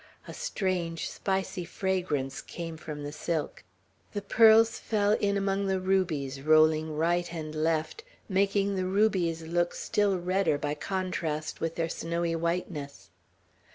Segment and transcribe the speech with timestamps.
[0.27, 3.63] A strange, spicy fragrance came from the silk.
[4.13, 9.75] The pearls fell in among the rubies, rolling right and left, making the rubies look
[9.75, 13.11] still redder by contrast with their snowy whiteness.